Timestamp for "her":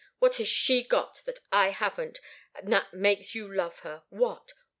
3.81-4.01